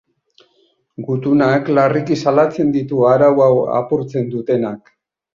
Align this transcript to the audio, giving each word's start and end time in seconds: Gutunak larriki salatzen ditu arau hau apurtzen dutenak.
Gutunak 1.09 1.67
larriki 1.79 2.17
salatzen 2.23 2.71
ditu 2.77 3.03
arau 3.09 3.29
hau 3.43 3.51
apurtzen 3.81 4.33
dutenak. 4.37 4.91